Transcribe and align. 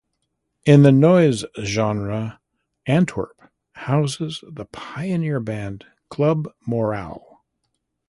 In 0.65 0.81
the 0.81 0.91
noise 0.91 1.45
genre 1.63 2.39
Antwerp 2.87 3.39
houses 3.73 4.43
the 4.51 4.65
pioneer 4.65 5.39
band 5.39 5.85
Club 6.09 6.49
Moral. 6.65 7.43